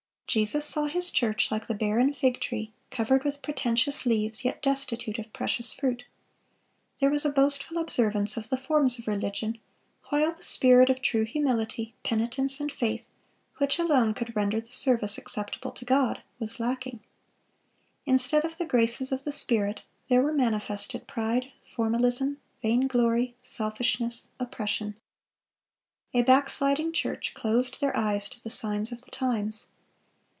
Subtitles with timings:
[0.31, 5.19] Jesus saw His church, like the barren fig tree, covered with pretentious leaves, yet destitute
[5.19, 6.05] of precious fruit.
[7.01, 9.57] There was a boastful observance of the forms of religion,
[10.07, 15.71] while the spirit of true humility, penitence, and faith—which alone could render the service acceptable
[15.71, 17.01] to God—was lacking.
[18.05, 24.95] Instead of the graces of the Spirit, there were manifested pride, formalism, vainglory, selfishness, oppression.
[26.13, 29.67] A backsliding church closed their eyes to the signs of the times.